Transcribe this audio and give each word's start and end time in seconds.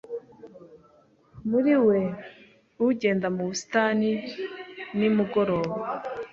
Muri 1.49 1.73
we 1.87 1.99
ugenda 2.89 3.27
mu 3.35 3.41
busitani 3.49 4.11
nimugoroba 4.97 5.73